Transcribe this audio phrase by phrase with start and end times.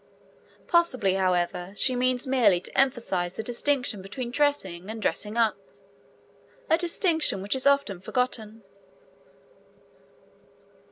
[0.65, 5.57] Possibly, however, she means merely to emphasise the distinction between dressing and dressing up,
[6.71, 8.63] a distinction which is often forgotten.